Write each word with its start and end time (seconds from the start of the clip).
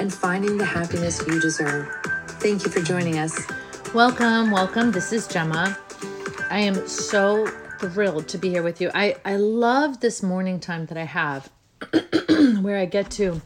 and 0.00 0.14
finding 0.14 0.56
the 0.56 0.64
happiness 0.64 1.22
you 1.26 1.38
deserve. 1.38 1.86
Thank 2.40 2.64
you 2.64 2.70
for 2.70 2.80
joining 2.80 3.18
us. 3.18 3.38
Welcome, 3.92 4.50
welcome. 4.50 4.92
This 4.92 5.12
is 5.12 5.28
Gemma. 5.28 5.76
I 6.48 6.60
am 6.60 6.88
so 6.88 7.46
thrilled 7.80 8.26
to 8.28 8.38
be 8.38 8.48
here 8.48 8.62
with 8.62 8.80
you. 8.80 8.90
I, 8.94 9.16
I 9.26 9.36
love 9.36 10.00
this 10.00 10.22
morning 10.22 10.58
time 10.58 10.86
that 10.86 10.96
I 10.96 11.04
have 11.04 11.50
where 12.62 12.78
I 12.78 12.86
get 12.86 13.10
to 13.12 13.42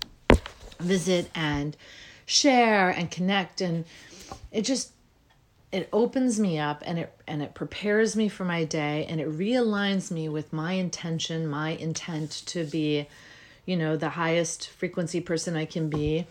visit 0.79 1.29
and 1.35 1.77
share 2.25 2.89
and 2.89 3.11
connect 3.11 3.61
and 3.61 3.85
it 4.53 4.63
just 4.63 4.93
it 5.73 5.89
opens 5.93 6.39
me 6.39 6.61
up 6.61 6.85
and 6.87 7.01
it 7.01 7.13
and 7.27 7.43
it 7.43 7.55
prepares 7.55 8.15
me 8.15 8.29
for 8.29 8.45
my 8.45 8.63
day 8.63 9.07
and 9.09 9.21
it 9.21 9.29
realigns 9.29 10.13
me 10.13 10.29
with 10.29 10.53
my 10.53 10.75
intention, 10.75 11.49
my 11.49 11.71
intent 11.71 12.31
to 12.47 12.63
be 12.63 13.09
you 13.67 13.77
know, 13.77 13.97
the 13.97 14.11
highest 14.11 14.69
frequency 14.71 15.21
person 15.21 15.57
I 15.57 15.65
can 15.65 15.89
be. 15.89 16.27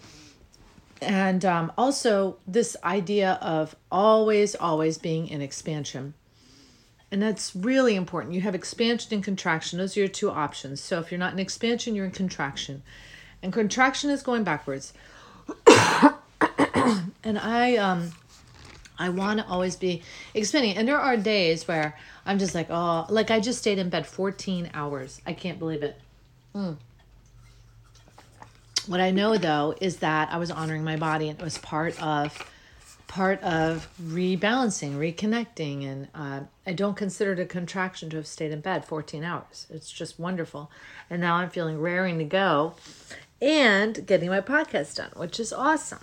And 1.02 1.44
um, 1.44 1.72
also, 1.78 2.38
this 2.48 2.78
idea 2.84 3.38
of 3.42 3.75
always, 3.92 4.56
always 4.56 4.98
being 4.98 5.28
in 5.28 5.42
expansion. 5.42 6.14
And 7.12 7.22
that's 7.22 7.56
really 7.56 7.95
important. 7.95 8.34
You 8.34 8.42
have 8.42 8.56
expansion 8.56 9.14
and 9.14 9.23
contraction, 9.23 9.80
those 9.80 9.98
are 9.98 10.02
your 10.02 10.09
two 10.09 10.31
options. 10.31 10.81
So, 10.81 11.00
if 11.00 11.12
you're 11.12 11.20
not 11.20 11.34
in 11.34 11.40
expansion, 11.40 11.95
you're 11.95 12.06
in 12.06 12.12
contraction. 12.12 12.84
And 13.42 13.52
contraction 13.52 14.09
is 14.09 14.23
going 14.23 14.44
backwards. 14.44 14.94
and 15.68 17.38
I, 17.38 17.75
um, 17.75 18.12
I 18.97 19.09
want 19.09 19.40
to 19.40 19.47
always 19.47 19.75
be 19.75 20.02
expanding. 20.34 20.78
And 20.78 20.88
there 20.88 21.00
are 21.00 21.18
days 21.18 21.68
where 21.68 21.97
I'm 22.25 22.40
just 22.40 22.56
like, 22.56 22.68
oh, 22.70 23.06
like 23.09 23.31
I 23.31 23.40
just 23.42 23.59
stayed 23.59 23.78
in 23.78 23.90
bed 23.90 24.08
14 24.08 24.70
hours. 24.73 25.22
I 25.25 25.34
can't 25.34 25.59
believe 25.59 25.84
it. 25.84 26.00
Mm. 26.56 26.78
What 28.88 29.00
I 29.00 29.12
know 29.12 29.38
though 29.38 29.76
is 29.80 29.98
that 29.98 30.30
I 30.31 30.38
was 30.38 30.52
honoring 30.52 30.84
my 30.84 30.98
body 30.98 31.30
and 31.30 31.39
it 31.39 31.44
was 31.44 31.58
part 31.58 32.02
of 32.03 32.38
part 33.08 33.42
of 33.44 33.88
rebalancing, 34.02 34.95
reconnecting, 34.95 35.86
and 35.86 36.08
uh, 36.16 36.40
I 36.66 36.73
don't 36.73 36.98
consider 36.98 37.34
it 37.34 37.40
a 37.40 37.45
contraction 37.45 38.09
to 38.09 38.17
have 38.17 38.25
stayed 38.25 38.52
in 38.52 38.59
bed 38.59 38.86
14 38.86 39.23
hours. 39.23 39.67
It's 39.70 39.92
just 39.92 40.20
wonderful. 40.20 40.72
And 41.12 41.22
now 41.22 41.36
I'm 41.36 41.52
feeling 41.52 41.80
raring 41.80 42.17
to 42.17 42.23
go 42.23 42.73
and 43.40 44.06
getting 44.08 44.30
my 44.30 44.42
podcast 44.42 44.95
done, 44.95 45.12
which 45.16 45.40
is 45.40 45.53
awesome. 45.53 46.00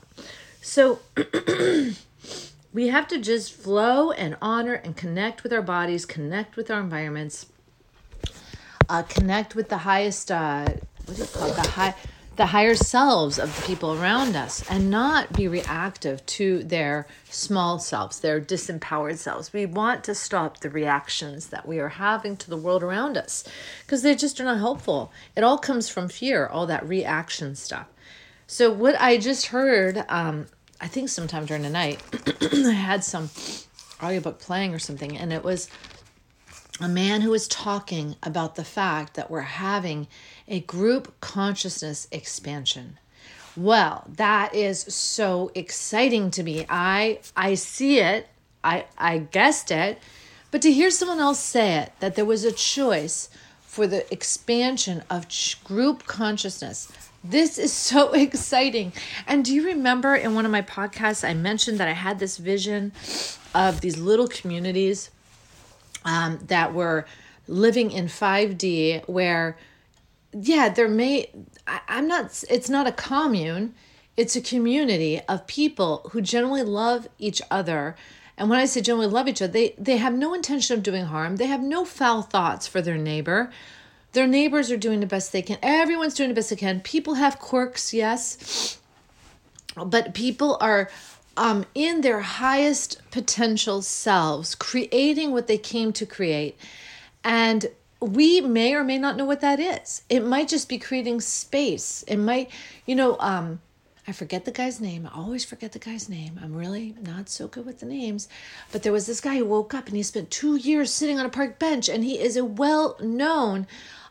So 0.62 1.00
we 2.72 2.89
have 2.89 3.09
to 3.09 3.19
just 3.19 3.53
flow 3.55 4.12
and 4.12 4.37
honor 4.41 4.75
and 4.75 4.97
connect 4.97 5.42
with 5.42 5.53
our 5.53 5.62
bodies, 5.62 6.06
connect 6.06 6.56
with 6.56 6.70
our 6.70 6.81
environments, 6.81 7.47
uh, 8.89 9.03
connect 9.03 9.56
with 9.56 9.69
the 9.69 9.78
highest, 9.78 10.31
uh, 10.31 10.65
what 11.06 11.17
do 11.17 11.22
you 11.22 11.28
call 11.28 11.48
it? 11.50 11.56
The 11.56 11.69
high 11.70 11.94
the 12.41 12.46
higher 12.46 12.74
selves 12.74 13.38
of 13.38 13.55
the 13.55 13.62
people 13.66 13.92
around 13.92 14.34
us 14.34 14.64
and 14.70 14.88
not 14.88 15.30
be 15.34 15.46
reactive 15.46 16.24
to 16.24 16.62
their 16.62 17.06
small 17.28 17.78
selves, 17.78 18.20
their 18.20 18.41
disempowered 18.41 19.19
selves. 19.19 19.53
We 19.53 19.66
want 19.66 20.04
to 20.04 20.15
stop 20.15 20.60
the 20.60 20.70
reactions 20.70 21.48
that 21.48 21.69
we 21.69 21.78
are 21.78 21.91
having 21.91 22.38
to 22.38 22.48
the 22.48 22.56
world 22.56 22.82
around 22.82 23.19
us 23.19 23.44
because 23.82 24.00
they 24.00 24.15
just 24.15 24.41
are 24.41 24.44
not 24.44 24.56
helpful. 24.56 25.12
It 25.37 25.44
all 25.44 25.59
comes 25.59 25.91
from 25.91 26.09
fear, 26.09 26.47
all 26.47 26.65
that 26.65 26.88
reaction 26.88 27.56
stuff. 27.56 27.88
So, 28.47 28.72
what 28.72 28.98
I 28.98 29.19
just 29.19 29.48
heard, 29.48 30.06
um, 30.09 30.47
I 30.81 30.88
think 30.88 31.10
sometime 31.10 31.44
during 31.44 31.62
the 31.62 31.69
night, 31.69 32.00
I 32.41 32.72
had 32.72 33.04
some 33.04 33.28
audiobook 34.03 34.41
playing 34.41 34.72
or 34.72 34.78
something, 34.78 35.15
and 35.15 35.31
it 35.31 35.44
was 35.44 35.69
a 36.80 36.88
man 36.88 37.20
who 37.20 37.30
was 37.30 37.46
talking 37.46 38.16
about 38.22 38.54
the 38.54 38.64
fact 38.64 39.14
that 39.14 39.30
we're 39.30 39.42
having 39.42 40.08
a 40.48 40.60
group 40.60 41.20
consciousness 41.20 42.08
expansion. 42.10 42.98
Well, 43.56 44.04
that 44.16 44.54
is 44.54 44.80
so 44.80 45.50
exciting 45.54 46.30
to 46.32 46.42
me. 46.42 46.64
I 46.68 47.20
I 47.36 47.54
see 47.54 47.98
it. 47.98 48.28
I 48.64 48.86
I 48.96 49.18
guessed 49.18 49.70
it. 49.70 49.98
But 50.50 50.62
to 50.62 50.72
hear 50.72 50.91
someone 50.91 51.20
else 51.20 51.38
say 51.38 51.76
it 51.78 51.92
that 52.00 52.14
there 52.14 52.24
was 52.24 52.44
a 52.44 52.52
choice 52.52 53.28
for 53.60 53.86
the 53.86 54.10
expansion 54.12 55.02
of 55.10 55.26
group 55.64 56.06
consciousness. 56.06 56.91
This 57.22 57.58
is 57.58 57.72
so 57.91 58.12
exciting. 58.12 58.92
And 59.26 59.44
do 59.44 59.54
you 59.54 59.66
remember 59.66 60.14
in 60.14 60.34
one 60.34 60.47
of 60.47 60.50
my 60.50 60.62
podcasts 60.62 61.28
I 61.28 61.34
mentioned 61.34 61.78
that 61.78 61.88
I 61.88 61.92
had 61.92 62.18
this 62.18 62.38
vision 62.38 62.92
of 63.54 63.80
these 63.80 63.98
little 63.98 64.28
communities 64.28 65.10
um, 66.05 66.38
that 66.47 66.75
were 66.75 67.06
living 67.47 67.91
in 67.91 68.06
5D 68.06 69.09
where 69.09 69.56
yeah, 70.33 70.69
there 70.69 70.88
may 70.88 71.31
I, 71.66 71.81
I'm 71.88 72.06
not 72.06 72.44
it's 72.49 72.71
not 72.71 72.87
a 72.87 72.93
commune, 72.93 73.75
it's 74.16 74.37
a 74.37 74.41
community 74.41 75.21
of 75.28 75.47
people 75.47 76.09
who 76.12 76.21
generally 76.21 76.62
love 76.62 77.09
each 77.19 77.43
other. 77.50 77.97
And 78.37 78.49
when 78.49 78.59
I 78.59 78.65
say 78.65 78.81
generally 78.81 79.06
love 79.06 79.28
each 79.28 79.43
other, 79.43 79.53
they, 79.53 79.75
they 79.77 79.99
have 79.99 80.15
no 80.15 80.33
intention 80.33 80.77
of 80.77 80.83
doing 80.83 81.05
harm. 81.05 81.37
They 81.37 81.47
have 81.47 81.62
no 81.62 81.84
foul 81.84 82.22
thoughts 82.22 82.66
for 82.66 82.81
their 82.81 82.97
neighbor. 82.97 83.50
Their 84.12 84.27
neighbors 84.27 84.71
are 84.71 84.78
doing 84.78 85.00
the 85.00 85.06
best 85.06 85.31
they 85.33 85.43
can. 85.43 85.59
Everyone's 85.62 86.15
doing 86.15 86.31
the 86.31 86.34
best 86.34 86.50
they 86.50 86.56
can. 86.56 86.81
People 86.81 87.15
have 87.15 87.39
quirks, 87.39 87.93
yes. 87.93 88.78
But 89.77 90.15
people 90.15 90.56
are 90.60 90.91
um, 91.36 91.64
in 91.74 92.00
their 92.00 92.20
highest 92.20 93.00
potential 93.10 93.82
selves, 93.82 94.54
creating 94.54 95.32
what 95.32 95.46
they 95.46 95.58
came 95.58 95.92
to 95.94 96.06
create. 96.06 96.58
And 97.24 97.66
we 98.00 98.41
may 98.41 98.74
or 98.74 98.84
may 98.84 98.98
not 98.98 99.16
know 99.16 99.24
what 99.24 99.41
that 99.41 99.60
is. 99.60 100.02
It 100.08 100.24
might 100.24 100.48
just 100.48 100.68
be 100.68 100.78
creating 100.78 101.20
space. 101.20 102.02
It 102.08 102.16
might, 102.16 102.50
you 102.86 102.96
know, 102.96 103.16
um, 103.20 103.60
I 104.08 104.12
forget 104.12 104.44
the 104.44 104.50
guy's 104.50 104.80
name. 104.80 105.06
I 105.06 105.16
always 105.16 105.44
forget 105.44 105.72
the 105.72 105.78
guy's 105.78 106.08
name. 106.08 106.41
I'm 106.42 106.54
really 106.54 106.94
not 107.00 107.28
so 107.28 107.47
good 107.47 107.66
with 107.66 107.80
the 107.80 107.86
names. 107.86 108.28
But 108.72 108.82
there 108.82 108.92
was 108.92 109.06
this 109.06 109.20
guy 109.20 109.36
who 109.36 109.44
woke 109.44 109.74
up 109.74 109.86
and 109.86 109.97
he 109.97 110.02
spent 110.02 110.30
two 110.30 110.56
years 110.56 110.92
sitting 110.92 111.18
on 111.18 111.26
a 111.26 111.30
park 111.30 111.58
bench, 111.58 111.88
and 111.88 112.02
he 112.02 112.18
is 112.18 112.36
a 112.36 112.44
well 112.44 112.97
known 113.00 113.66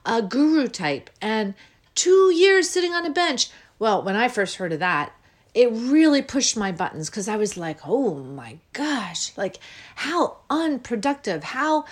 uh, 0.05 0.21
guru 0.21 0.67
type. 0.67 1.09
And 1.21 1.55
two 1.95 2.31
years 2.33 2.69
sitting 2.69 2.93
on 2.93 3.05
a 3.05 3.09
bench. 3.09 3.49
Well, 3.77 4.01
when 4.01 4.15
I 4.15 4.27
first 4.27 4.57
heard 4.57 4.71
of 4.71 4.79
that, 4.79 5.11
it 5.53 5.69
really 5.71 6.21
pushed 6.21 6.55
my 6.55 6.71
buttons 6.71 7.09
because 7.09 7.27
I 7.27 7.35
was 7.35 7.57
like, 7.57 7.79
oh 7.85 8.15
my 8.15 8.57
gosh, 8.73 9.35
like 9.37 9.57
how 9.95 10.37
unproductive, 10.49 11.43
how 11.43 11.85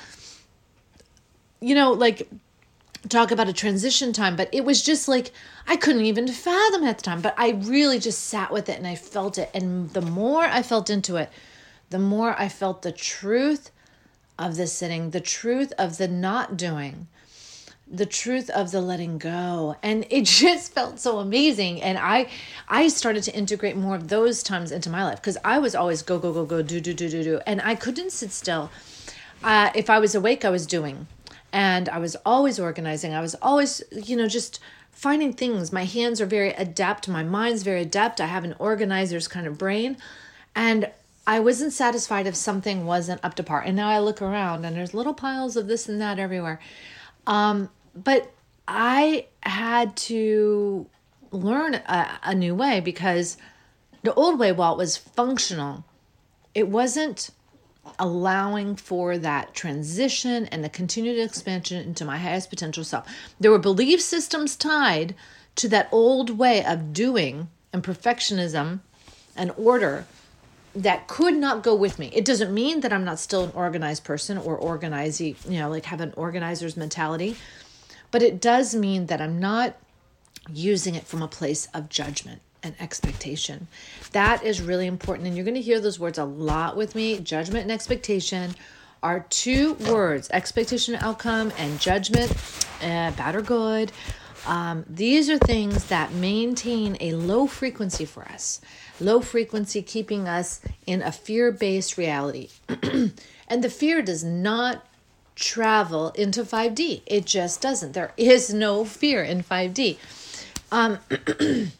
you 1.59 1.73
know, 1.73 1.91
like 1.91 2.29
talk 3.09 3.31
about 3.31 3.47
a 3.47 3.53
transition 3.53 4.13
time, 4.13 4.35
but 4.35 4.49
it 4.51 4.65
was 4.65 4.81
just 4.83 5.07
like 5.07 5.31
I 5.67 5.75
couldn't 5.75 6.05
even 6.05 6.27
fathom 6.27 6.83
at 6.83 6.97
the 6.97 7.03
time. 7.03 7.21
But 7.21 7.35
I 7.37 7.51
really 7.51 7.99
just 7.99 8.25
sat 8.25 8.51
with 8.51 8.69
it 8.69 8.77
and 8.77 8.87
I 8.87 8.95
felt 8.95 9.37
it. 9.37 9.49
And 9.53 9.89
the 9.91 10.01
more 10.01 10.43
I 10.43 10.61
felt 10.61 10.89
into 10.89 11.15
it, 11.15 11.29
the 11.89 11.99
more 11.99 12.35
I 12.39 12.49
felt 12.49 12.81
the 12.81 12.91
truth 12.91 13.71
of 14.37 14.55
the 14.55 14.67
sitting, 14.67 15.11
the 15.11 15.21
truth 15.21 15.73
of 15.77 15.97
the 15.97 16.07
not 16.07 16.57
doing, 16.57 17.07
the 17.89 18.05
truth 18.05 18.49
of 18.49 18.71
the 18.71 18.81
letting 18.81 19.17
go. 19.17 19.75
And 19.81 20.05
it 20.09 20.25
just 20.41 20.73
felt 20.73 20.99
so 20.99 21.19
amazing. 21.19 21.81
And 21.81 21.97
I 21.97 22.29
I 22.67 22.87
started 22.87 23.23
to 23.23 23.35
integrate 23.35 23.75
more 23.75 23.95
of 23.95 24.07
those 24.09 24.43
times 24.43 24.71
into 24.71 24.89
my 24.89 25.03
life 25.03 25.17
because 25.21 25.37
I 25.43 25.59
was 25.59 25.75
always 25.75 26.01
go, 26.01 26.19
go, 26.19 26.33
go, 26.33 26.45
go, 26.45 26.61
do, 26.61 26.79
do, 26.79 26.93
do, 26.93 27.09
do, 27.09 27.23
do. 27.23 27.39
And 27.45 27.61
I 27.61 27.75
couldn't 27.75 28.11
sit 28.11 28.31
still. 28.31 28.69
Uh, 29.43 29.69
if 29.75 29.89
I 29.89 29.99
was 29.99 30.15
awake, 30.15 30.43
I 30.43 30.49
was 30.49 30.65
doing 30.65 31.07
and 31.53 31.89
I 31.89 31.99
was 31.99 32.15
always 32.25 32.59
organizing. 32.59 33.13
I 33.13 33.21
was 33.21 33.35
always, 33.35 33.83
you 33.91 34.15
know, 34.15 34.27
just 34.27 34.59
finding 34.91 35.31
things. 35.31 35.71
My 35.71 35.85
hands 35.85 36.19
are 36.19 36.25
very 36.25 36.49
adept, 36.51 37.07
my 37.07 37.23
mind's 37.23 37.63
very 37.63 37.81
adept. 37.81 38.19
I 38.19 38.25
have 38.25 38.43
an 38.43 38.55
organizer's 38.59 39.27
kind 39.27 39.47
of 39.47 39.57
brain. 39.57 39.97
And 40.55 40.91
I 41.27 41.39
wasn't 41.39 41.73
satisfied 41.73 42.25
if 42.25 42.35
something 42.35 42.85
wasn't 42.85 43.23
up 43.23 43.35
to 43.35 43.43
par. 43.43 43.61
And 43.61 43.75
now 43.75 43.89
I 43.89 43.99
look 43.99 44.21
around 44.21 44.65
and 44.65 44.75
there's 44.75 44.93
little 44.93 45.13
piles 45.13 45.55
of 45.55 45.67
this 45.67 45.87
and 45.87 46.01
that 46.01 46.19
everywhere. 46.19 46.59
Um, 47.27 47.69
but 48.03 48.31
I 48.67 49.27
had 49.43 49.95
to 49.97 50.87
learn 51.31 51.75
a, 51.75 52.19
a 52.23 52.35
new 52.35 52.55
way 52.55 52.79
because 52.79 53.37
the 54.03 54.13
old 54.13 54.39
way, 54.39 54.51
while 54.51 54.73
it 54.73 54.77
was 54.77 54.97
functional, 54.97 55.85
it 56.53 56.67
wasn't 56.67 57.29
allowing 57.99 58.75
for 58.75 59.17
that 59.17 59.53
transition 59.53 60.45
and 60.47 60.63
the 60.63 60.69
continued 60.69 61.17
expansion 61.17 61.81
into 61.81 62.05
my 62.05 62.17
highest 62.17 62.49
potential 62.49 62.83
self. 62.83 63.07
There 63.39 63.51
were 63.51 63.59
belief 63.59 64.01
systems 64.01 64.55
tied 64.55 65.15
to 65.55 65.67
that 65.69 65.89
old 65.91 66.31
way 66.31 66.63
of 66.63 66.93
doing 66.93 67.49
and 67.73 67.83
perfectionism 67.83 68.81
and 69.35 69.51
order 69.57 70.05
that 70.75 71.07
could 71.07 71.33
not 71.33 71.63
go 71.63 71.73
with 71.73 71.97
me. 71.97 72.11
It 72.13 72.25
doesn't 72.25 72.53
mean 72.53 72.81
that 72.81 72.93
I'm 72.93 73.03
not 73.03 73.19
still 73.19 73.43
an 73.43 73.51
organized 73.55 74.03
person 74.03 74.37
or 74.37 74.55
organizing, 74.55 75.35
you 75.49 75.59
know, 75.59 75.69
like 75.69 75.85
have 75.85 76.01
an 76.01 76.13
organizer's 76.15 76.77
mentality, 76.77 77.35
but 78.11 78.21
it 78.21 78.41
does 78.41 78.75
mean 78.75 79.07
that 79.07 79.21
I'm 79.21 79.39
not 79.39 79.75
using 80.51 80.95
it 80.95 81.05
from 81.05 81.21
a 81.21 81.27
place 81.27 81.67
of 81.73 81.89
judgment 81.89 82.41
and 82.63 82.75
expectation. 82.79 83.67
That 84.11 84.43
is 84.43 84.61
really 84.61 84.87
important. 84.87 85.27
And 85.27 85.35
you're 85.35 85.45
going 85.45 85.55
to 85.55 85.61
hear 85.61 85.79
those 85.79 85.99
words 85.99 86.17
a 86.17 86.25
lot 86.25 86.75
with 86.75 86.95
me. 86.95 87.19
Judgment 87.19 87.63
and 87.63 87.71
expectation 87.71 88.55
are 89.03 89.25
two 89.29 89.73
words 89.75 90.29
expectation, 90.31 90.95
outcome, 90.95 91.51
and 91.57 91.79
judgment, 91.79 92.31
uh, 92.81 93.11
bad 93.11 93.35
or 93.35 93.41
good. 93.41 93.91
Um, 94.45 94.85
these 94.89 95.29
are 95.29 95.37
things 95.37 95.85
that 95.85 96.13
maintain 96.13 96.97
a 97.01 97.11
low 97.13 97.47
frequency 97.47 98.05
for 98.05 98.23
us 98.23 98.61
low 98.99 99.21
frequency, 99.21 99.81
keeping 99.81 100.27
us 100.27 100.61
in 100.85 101.01
a 101.01 101.11
fear 101.11 101.51
based 101.51 101.97
reality. 101.97 102.49
and 103.47 103.63
the 103.63 103.69
fear 103.69 104.01
does 104.01 104.23
not 104.23 104.85
travel 105.37 106.09
into 106.09 106.43
5D. 106.43 107.03
It 107.05 107.25
just 107.25 107.61
doesn't. 107.61 107.93
There 107.93 108.11
is 108.17 108.53
no 108.53 108.83
fear 108.83 109.23
in 109.23 109.43
5D. 109.43 109.97
Um, 110.71 110.97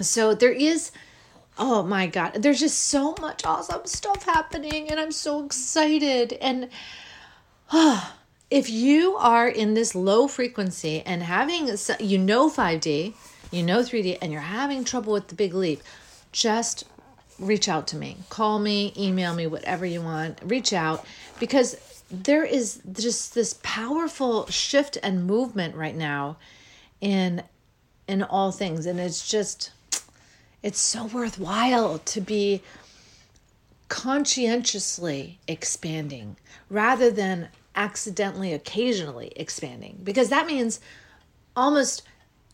so 0.00 0.34
there 0.34 0.52
is, 0.52 0.90
oh 1.58 1.82
my 1.82 2.06
God, 2.06 2.42
there's 2.42 2.60
just 2.60 2.84
so 2.84 3.14
much 3.20 3.44
awesome 3.44 3.84
stuff 3.84 4.24
happening, 4.24 4.90
and 4.90 4.98
I'm 4.98 5.12
so 5.12 5.44
excited. 5.44 6.32
And 6.40 6.70
oh, 7.70 8.14
if 8.50 8.70
you 8.70 9.16
are 9.16 9.48
in 9.48 9.74
this 9.74 9.94
low 9.94 10.26
frequency 10.26 11.02
and 11.02 11.22
having, 11.22 11.68
you 12.00 12.18
know, 12.18 12.48
5D, 12.48 13.12
you 13.50 13.62
know 13.62 13.80
3D, 13.80 14.18
and 14.22 14.32
you're 14.32 14.40
having 14.40 14.84
trouble 14.84 15.12
with 15.12 15.28
the 15.28 15.34
big 15.34 15.52
leap, 15.52 15.82
just 16.32 16.84
reach 17.38 17.68
out 17.68 17.86
to 17.88 17.96
me. 17.96 18.16
Call 18.30 18.58
me, 18.58 18.92
email 18.96 19.34
me, 19.34 19.46
whatever 19.46 19.84
you 19.84 20.00
want. 20.00 20.38
Reach 20.42 20.72
out 20.72 21.04
because 21.38 21.76
there 22.10 22.44
is 22.44 22.80
just 22.92 23.34
this 23.34 23.58
powerful 23.62 24.46
shift 24.46 24.98
and 25.02 25.26
movement 25.26 25.74
right 25.74 25.96
now 25.96 26.36
in 27.00 27.42
in 28.06 28.22
all 28.22 28.52
things. 28.52 28.86
And 28.86 29.00
it's 29.00 29.28
just 29.28 29.72
it's 30.62 30.80
so 30.80 31.06
worthwhile 31.06 31.98
to 31.98 32.20
be 32.20 32.62
conscientiously 33.88 35.38
expanding 35.46 36.36
rather 36.70 37.10
than 37.10 37.48
accidentally 37.76 38.52
occasionally 38.52 39.32
expanding. 39.36 40.00
Because 40.02 40.28
that 40.28 40.46
means 40.46 40.80
almost 41.56 42.02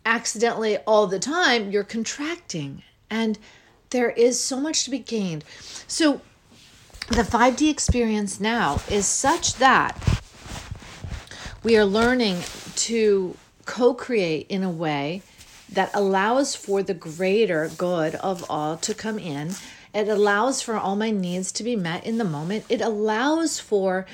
accidentally 0.04 0.78
all 0.78 1.06
the 1.06 1.18
time 1.18 1.70
you're 1.70 1.84
contracting. 1.84 2.82
And 3.08 3.38
there 3.90 4.10
is 4.10 4.40
so 4.40 4.60
much 4.60 4.84
to 4.84 4.90
be 4.90 4.98
gained. 4.98 5.44
So, 5.86 6.20
the 7.10 7.22
5D 7.22 7.68
experience 7.68 8.38
now 8.38 8.80
is 8.88 9.04
such 9.04 9.54
that 9.56 9.98
we 11.64 11.76
are 11.76 11.84
learning 11.84 12.38
to 12.76 13.36
co 13.64 13.94
create 13.94 14.46
in 14.48 14.62
a 14.62 14.70
way 14.70 15.22
that 15.72 15.90
allows 15.92 16.54
for 16.54 16.84
the 16.84 16.94
greater 16.94 17.68
good 17.76 18.14
of 18.16 18.48
all 18.48 18.76
to 18.76 18.94
come 18.94 19.18
in. 19.18 19.50
It 19.92 20.06
allows 20.06 20.62
for 20.62 20.76
all 20.76 20.94
my 20.94 21.10
needs 21.10 21.50
to 21.52 21.64
be 21.64 21.74
met 21.74 22.06
in 22.06 22.18
the 22.18 22.24
moment. 22.24 22.64
It 22.68 22.80
allows 22.80 23.58
for 23.58 24.06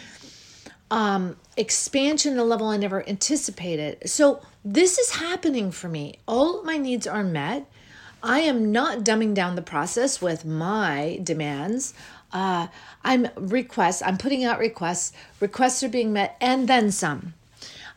um, 0.91 1.37
expansion 1.59 2.33
at 2.33 2.39
a 2.39 2.45
level 2.45 2.69
I 2.69 2.79
never 2.79 3.07
anticipated. 3.07 4.09
So, 4.09 4.41
this 4.65 4.97
is 4.97 5.17
happening 5.17 5.71
for 5.71 5.89
me. 5.89 6.19
All 6.27 6.63
my 6.63 6.79
needs 6.79 7.07
are 7.07 7.23
met. 7.23 7.71
I 8.23 8.41
am 8.41 8.73
not 8.73 9.05
dumbing 9.05 9.35
down 9.35 9.55
the 9.55 9.63
process 9.63 10.21
with 10.21 10.45
my 10.45 11.21
demands. 11.23 11.95
Uh, 12.33 12.69
I'm 13.05 13.29
requests. 13.37 14.03
I'm 14.03 14.19
putting 14.19 14.45
out 14.45 14.59
requests. 14.59 15.13
Requests 15.41 15.83
are 15.83 15.89
being 15.89 16.13
met, 16.13 16.37
and 16.41 16.69
then 16.69 16.91
some. 16.91 17.35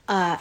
Uh, 0.07 0.37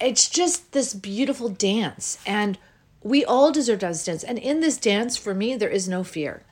it's 0.00 0.28
just 0.28 0.72
this 0.72 0.94
beautiful 0.94 1.48
dance, 1.48 2.18
and 2.26 2.58
we 3.02 3.24
all 3.24 3.52
deserve 3.52 3.80
to 3.80 3.86
dance. 3.86 4.24
And 4.24 4.38
in 4.38 4.60
this 4.60 4.76
dance, 4.76 5.16
for 5.16 5.34
me, 5.34 5.56
there 5.56 5.68
is 5.68 5.88
no 5.88 6.04
fear. 6.04 6.42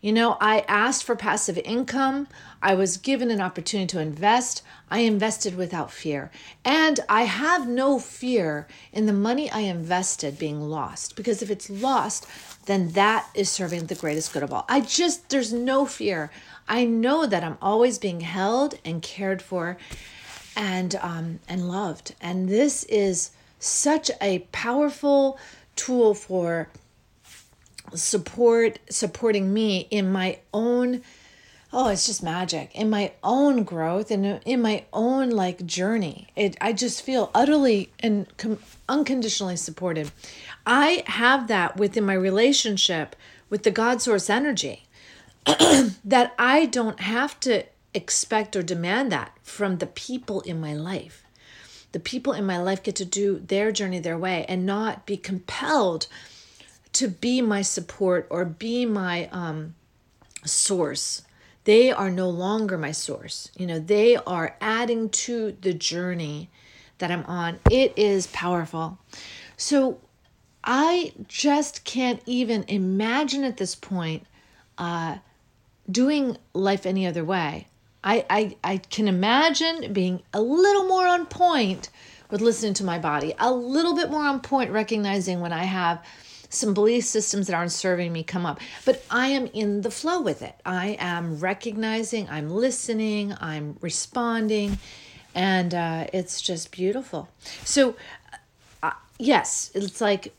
You 0.00 0.12
know, 0.12 0.36
I 0.40 0.60
asked 0.68 1.02
for 1.02 1.16
passive 1.16 1.58
income. 1.64 2.28
I 2.62 2.74
was 2.74 2.96
given 2.96 3.32
an 3.32 3.40
opportunity 3.40 3.88
to 3.88 4.00
invest. 4.00 4.62
I 4.90 5.00
invested 5.00 5.56
without 5.56 5.90
fear. 5.90 6.30
And 6.64 7.00
I 7.08 7.22
have 7.22 7.68
no 7.68 7.98
fear 7.98 8.68
in 8.92 9.06
the 9.06 9.12
money 9.12 9.50
I 9.50 9.60
invested 9.60 10.38
being 10.38 10.60
lost 10.60 11.16
because 11.16 11.42
if 11.42 11.50
it's 11.50 11.68
lost, 11.68 12.28
then 12.68 12.90
that 12.90 13.28
is 13.34 13.48
serving 13.50 13.86
the 13.86 13.94
greatest 13.94 14.32
good 14.32 14.42
of 14.42 14.52
all. 14.52 14.66
I 14.68 14.82
just, 14.82 15.30
there's 15.30 15.52
no 15.52 15.86
fear. 15.86 16.30
I 16.68 16.84
know 16.84 17.26
that 17.26 17.42
I'm 17.42 17.56
always 17.62 17.98
being 17.98 18.20
held 18.20 18.78
and 18.84 19.00
cared 19.00 19.40
for 19.40 19.78
and 20.54 20.94
um, 20.96 21.40
and 21.48 21.68
loved. 21.68 22.14
And 22.20 22.48
this 22.48 22.84
is 22.84 23.30
such 23.58 24.10
a 24.20 24.40
powerful 24.52 25.38
tool 25.76 26.12
for 26.12 26.68
support 27.94 28.78
supporting 28.90 29.54
me 29.54 29.88
in 29.90 30.12
my 30.12 30.38
own 30.52 31.02
oh 31.72 31.88
it's 31.88 32.06
just 32.06 32.22
magic. 32.22 32.74
In 32.74 32.90
my 32.90 33.12
own 33.22 33.64
growth 33.64 34.10
and 34.10 34.40
in 34.44 34.62
my 34.62 34.84
own 34.92 35.30
like 35.30 35.66
journey 35.66 36.28
it 36.36 36.56
i 36.60 36.72
just 36.72 37.02
feel 37.02 37.30
utterly 37.34 37.90
and 38.00 38.26
com- 38.36 38.58
unconditionally 38.88 39.56
supported. 39.56 40.10
I 40.66 41.02
have 41.06 41.48
that 41.48 41.76
within 41.76 42.04
my 42.04 42.14
relationship 42.14 43.16
with 43.50 43.62
the 43.62 43.70
god 43.70 44.00
source 44.02 44.30
energy 44.30 44.84
that 45.46 46.34
i 46.38 46.66
don't 46.66 47.00
have 47.00 47.38
to 47.40 47.64
expect 47.94 48.54
or 48.56 48.62
demand 48.62 49.10
that 49.12 49.32
from 49.42 49.78
the 49.78 49.86
people 49.86 50.40
in 50.42 50.60
my 50.60 50.74
life. 50.74 51.24
The 51.92 52.00
people 52.00 52.32
in 52.32 52.44
my 52.44 52.58
life 52.58 52.82
get 52.82 52.96
to 52.96 53.04
do 53.04 53.38
their 53.38 53.72
journey 53.72 53.98
their 53.98 54.18
way 54.18 54.44
and 54.48 54.66
not 54.66 55.06
be 55.06 55.16
compelled 55.16 56.06
to 56.92 57.08
be 57.08 57.40
my 57.40 57.62
support 57.62 58.26
or 58.30 58.44
be 58.44 58.84
my 58.84 59.28
um, 59.32 59.74
source 60.44 61.22
they 61.68 61.92
are 61.92 62.08
no 62.08 62.30
longer 62.30 62.78
my 62.78 62.92
source. 62.92 63.50
You 63.54 63.66
know, 63.66 63.78
they 63.78 64.16
are 64.16 64.56
adding 64.58 65.10
to 65.10 65.54
the 65.60 65.74
journey 65.74 66.48
that 66.96 67.10
I'm 67.10 67.24
on. 67.26 67.58
It 67.70 67.92
is 67.94 68.26
powerful. 68.28 68.98
So 69.58 70.00
I 70.64 71.12
just 71.28 71.84
can't 71.84 72.22
even 72.24 72.64
imagine 72.68 73.44
at 73.44 73.58
this 73.58 73.74
point 73.74 74.26
uh, 74.78 75.18
doing 75.90 76.38
life 76.54 76.86
any 76.86 77.06
other 77.06 77.22
way. 77.22 77.66
I, 78.02 78.24
I, 78.30 78.56
I 78.64 78.76
can 78.78 79.06
imagine 79.06 79.92
being 79.92 80.22
a 80.32 80.40
little 80.40 80.84
more 80.84 81.06
on 81.06 81.26
point 81.26 81.90
with 82.30 82.40
listening 82.40 82.72
to 82.74 82.84
my 82.84 82.98
body, 82.98 83.34
a 83.38 83.52
little 83.52 83.94
bit 83.94 84.10
more 84.10 84.24
on 84.24 84.40
point, 84.40 84.70
recognizing 84.70 85.40
when 85.40 85.52
I 85.52 85.64
have 85.64 86.02
some 86.48 86.74
belief 86.74 87.04
systems 87.04 87.46
that 87.46 87.54
aren't 87.54 87.72
serving 87.72 88.12
me 88.12 88.22
come 88.22 88.46
up. 88.46 88.60
But 88.84 89.04
I 89.10 89.28
am 89.28 89.46
in 89.46 89.82
the 89.82 89.90
flow 89.90 90.20
with 90.20 90.42
it. 90.42 90.54
I 90.64 90.96
am 90.98 91.38
recognizing, 91.38 92.28
I'm 92.28 92.48
listening, 92.50 93.34
I'm 93.40 93.76
responding, 93.80 94.78
and 95.34 95.74
uh, 95.74 96.06
it's 96.12 96.40
just 96.40 96.70
beautiful. 96.70 97.28
So, 97.64 97.96
uh, 98.82 98.92
yes, 99.18 99.70
it's 99.74 100.00
like 100.00 100.32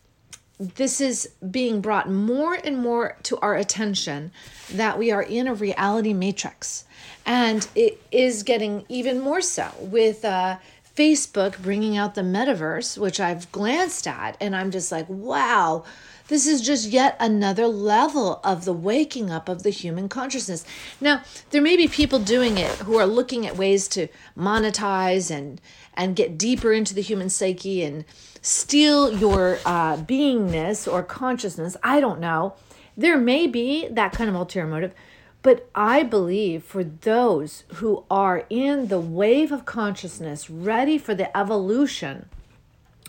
this 0.60 1.00
is 1.00 1.30
being 1.50 1.80
brought 1.80 2.10
more 2.10 2.54
and 2.54 2.78
more 2.78 3.16
to 3.24 3.38
our 3.40 3.56
attention 3.56 4.32
that 4.74 5.00
we 5.00 5.10
are 5.10 5.24
in 5.24 5.48
a 5.48 5.54
reality 5.54 6.14
matrix. 6.14 6.84
And 7.26 7.66
it 7.76 8.02
is 8.12 8.44
getting 8.44 8.86
even 8.90 9.22
more 9.22 9.42
so 9.42 9.70
with 9.80 10.26
uh, 10.26 10.58
Facebook 11.00 11.58
bringing 11.62 11.96
out 11.96 12.16
the 12.16 12.22
metaverse, 12.22 12.98
which 12.98 13.22
I've 13.22 13.50
glanced 13.54 14.06
at, 14.06 14.36
and 14.42 14.54
I'm 14.54 14.70
just 14.70 14.92
like, 14.92 15.08
wow, 15.08 15.86
this 16.28 16.46
is 16.46 16.60
just 16.60 16.90
yet 16.90 17.16
another 17.22 17.68
level 17.68 18.42
of 18.44 18.66
the 18.66 18.74
waking 18.74 19.32
up 19.32 19.48
of 19.48 19.64
the 19.64 19.70
human 19.70 20.10
consciousness. 20.10 20.66
Now, 21.00 21.24
there 21.52 21.62
may 21.62 21.78
be 21.78 21.88
people 21.88 22.20
doing 22.20 22.58
it 22.58 22.72
who 22.80 22.98
are 22.98 23.06
looking 23.06 23.48
at 23.48 23.56
ways 23.56 23.88
to 23.90 24.10
monetize 24.38 25.32
and 25.32 25.62
and 25.94 26.18
get 26.18 26.38
deeper 26.38 26.74
into 26.74 26.94
the 26.94 27.02
human 27.02 27.30
psyche 27.30 27.82
and 27.82 28.04
steal 28.42 29.18
your 29.18 29.60
uh, 29.66 29.96
beingness 29.96 30.92
or 30.92 31.02
consciousness. 31.02 31.78
I 31.82 32.02
don't 32.02 32.20
know. 32.20 32.56
There 32.98 33.18
may 33.18 33.48
be 33.48 33.88
that 33.88 34.12
kind 34.12 34.30
of 34.30 34.36
ulterior 34.36 34.68
motive. 34.68 34.94
But 35.42 35.70
I 35.74 36.04
believe 36.04 36.64
for 36.64 36.84
those 36.84 37.64
who 37.76 38.04
are 38.12 38.46
in 38.50 38.88
the 38.88 39.00
wave 39.00 39.52
of 39.52 39.66
consciousness, 39.66 40.50
ready 40.50 40.98
for 40.98 41.16
the 41.16 41.36
evolution 41.38 42.28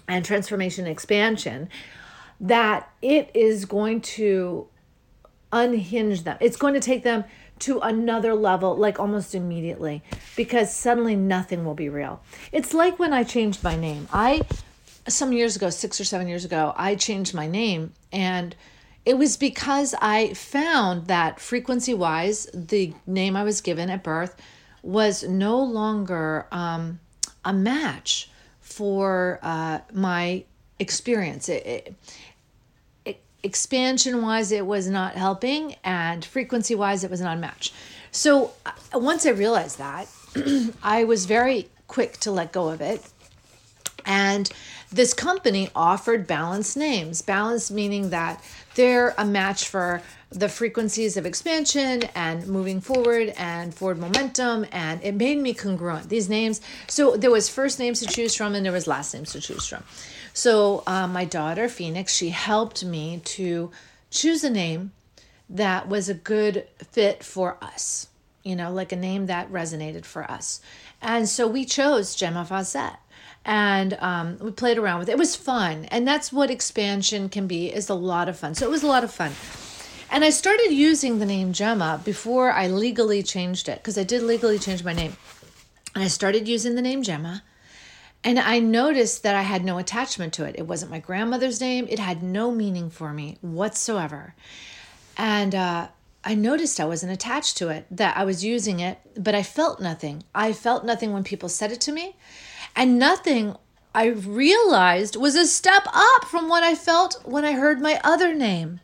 and 0.06 0.24
transformation 0.24 0.86
expansion, 0.86 1.68
that 2.40 2.90
it 3.02 3.30
is 3.34 3.64
going 3.64 4.00
to 4.00 4.68
unhinge 5.52 6.22
them. 6.22 6.36
It's 6.40 6.56
going 6.56 6.74
to 6.74 6.80
take 6.80 7.02
them 7.02 7.24
to 7.60 7.80
another 7.80 8.34
level, 8.34 8.76
like 8.76 8.98
almost 8.98 9.34
immediately, 9.34 10.02
because 10.36 10.74
suddenly 10.74 11.16
nothing 11.16 11.64
will 11.64 11.74
be 11.74 11.88
real. 11.88 12.22
It's 12.52 12.72
like 12.72 12.98
when 12.98 13.12
I 13.12 13.24
changed 13.24 13.62
my 13.62 13.76
name. 13.76 14.08
I, 14.12 14.42
some 15.08 15.32
years 15.32 15.56
ago, 15.56 15.68
six 15.68 16.00
or 16.00 16.04
seven 16.04 16.28
years 16.28 16.44
ago, 16.44 16.72
I 16.76 16.94
changed 16.94 17.34
my 17.34 17.46
name 17.46 17.92
and 18.12 18.54
it 19.04 19.16
was 19.16 19.36
because 19.36 19.94
I 20.00 20.34
found 20.34 21.06
that 21.06 21.40
frequency 21.40 21.94
wise, 21.94 22.46
the 22.52 22.92
name 23.06 23.36
I 23.36 23.44
was 23.44 23.60
given 23.60 23.90
at 23.90 24.02
birth 24.02 24.36
was 24.82 25.22
no 25.24 25.62
longer 25.62 26.46
um, 26.52 27.00
a 27.44 27.52
match 27.52 28.30
for 28.60 29.38
uh, 29.42 29.80
my 29.92 30.44
experience. 30.78 31.48
It, 31.48 31.94
it, 33.04 33.20
expansion 33.42 34.22
wise, 34.22 34.52
it 34.52 34.66
was 34.66 34.88
not 34.88 35.14
helping, 35.14 35.74
and 35.82 36.24
frequency 36.24 36.74
wise, 36.74 37.04
it 37.04 37.10
was 37.10 37.20
not 37.20 37.36
a 37.36 37.40
match. 37.40 37.72
So 38.10 38.52
uh, 38.66 38.98
once 38.98 39.24
I 39.24 39.30
realized 39.30 39.78
that, 39.78 40.08
I 40.82 41.04
was 41.04 41.26
very 41.26 41.68
quick 41.88 42.18
to 42.18 42.30
let 42.30 42.52
go 42.52 42.68
of 42.68 42.80
it. 42.80 43.02
And 44.04 44.50
this 44.92 45.14
company 45.14 45.70
offered 45.74 46.26
balanced 46.26 46.76
names. 46.76 47.22
Balanced 47.22 47.70
meaning 47.70 48.10
that 48.10 48.42
they're 48.74 49.14
a 49.16 49.24
match 49.24 49.68
for 49.68 50.02
the 50.30 50.48
frequencies 50.48 51.16
of 51.16 51.26
expansion 51.26 52.04
and 52.14 52.46
moving 52.46 52.80
forward 52.80 53.32
and 53.36 53.74
forward 53.74 53.98
momentum 53.98 54.64
and 54.70 55.02
it 55.02 55.14
made 55.14 55.38
me 55.38 55.52
congruent 55.52 56.08
these 56.08 56.28
names. 56.28 56.60
So 56.86 57.16
there 57.16 57.30
was 57.30 57.48
first 57.48 57.78
names 57.78 58.00
to 58.00 58.06
choose 58.06 58.34
from 58.34 58.54
and 58.54 58.64
there 58.64 58.72
was 58.72 58.86
last 58.86 59.12
names 59.12 59.32
to 59.32 59.40
choose 59.40 59.66
from. 59.66 59.82
So 60.32 60.84
uh, 60.86 61.08
my 61.08 61.24
daughter 61.24 61.68
phoenix 61.68 62.14
she 62.14 62.30
helped 62.30 62.84
me 62.84 63.20
to 63.24 63.72
choose 64.10 64.44
a 64.44 64.50
name 64.50 64.92
that 65.48 65.88
was 65.88 66.08
a 66.08 66.14
good 66.14 66.68
fit 66.92 67.24
for 67.24 67.56
us 67.60 68.06
you 68.44 68.54
know 68.54 68.70
like 68.70 68.92
a 68.92 68.96
name 68.96 69.26
that 69.26 69.50
resonated 69.50 70.04
for 70.04 70.30
us. 70.30 70.60
And 71.02 71.28
so 71.28 71.48
we 71.48 71.64
chose 71.64 72.14
gemma 72.14 72.44
fawcett 72.44 72.96
and 73.44 73.94
um, 74.00 74.38
we 74.40 74.50
played 74.50 74.78
around 74.78 74.98
with 74.98 75.08
it. 75.08 75.12
It 75.12 75.18
was 75.18 75.36
fun, 75.36 75.86
and 75.86 76.06
that's 76.06 76.32
what 76.32 76.50
expansion 76.50 77.28
can 77.28 77.46
be. 77.46 77.72
is 77.72 77.88
a 77.88 77.94
lot 77.94 78.28
of 78.28 78.38
fun. 78.38 78.54
So 78.54 78.66
it 78.66 78.70
was 78.70 78.82
a 78.82 78.86
lot 78.86 79.04
of 79.04 79.12
fun. 79.12 79.32
And 80.12 80.24
I 80.24 80.30
started 80.30 80.72
using 80.72 81.18
the 81.18 81.26
name 81.26 81.52
Gemma 81.52 82.00
before 82.04 82.50
I 82.50 82.66
legally 82.66 83.22
changed 83.22 83.68
it 83.68 83.78
because 83.78 83.96
I 83.96 84.02
did 84.02 84.22
legally 84.22 84.58
change 84.58 84.82
my 84.82 84.92
name. 84.92 85.16
And 85.94 86.02
I 86.02 86.08
started 86.08 86.48
using 86.48 86.74
the 86.74 86.82
name 86.82 87.02
Gemma. 87.02 87.44
And 88.24 88.38
I 88.38 88.58
noticed 88.58 89.22
that 89.22 89.34
I 89.34 89.42
had 89.42 89.64
no 89.64 89.78
attachment 89.78 90.34
to 90.34 90.44
it. 90.44 90.56
It 90.58 90.66
wasn't 90.66 90.90
my 90.90 90.98
grandmother's 90.98 91.60
name, 91.60 91.86
it 91.88 91.98
had 91.98 92.22
no 92.22 92.50
meaning 92.50 92.90
for 92.90 93.12
me 93.12 93.38
whatsoever. 93.40 94.34
And 95.16 95.54
uh, 95.54 95.88
I 96.22 96.34
noticed 96.34 96.80
I 96.80 96.84
wasn't 96.84 97.12
attached 97.12 97.56
to 97.58 97.68
it, 97.68 97.86
that 97.90 98.16
I 98.16 98.24
was 98.24 98.44
using 98.44 98.80
it, 98.80 98.98
but 99.16 99.34
I 99.34 99.42
felt 99.42 99.80
nothing. 99.80 100.24
I 100.34 100.52
felt 100.52 100.84
nothing 100.84 101.12
when 101.12 101.24
people 101.24 101.48
said 101.48 101.72
it 101.72 101.80
to 101.82 101.92
me. 101.92 102.16
And 102.74 102.98
nothing 102.98 103.56
I 103.94 104.06
realized 104.06 105.16
was 105.16 105.34
a 105.34 105.46
step 105.46 105.86
up 105.92 106.24
from 106.26 106.48
what 106.48 106.62
I 106.62 106.74
felt 106.74 107.20
when 107.24 107.44
I 107.44 107.52
heard 107.52 107.80
my 107.80 108.00
other 108.04 108.32
name. 108.34 108.80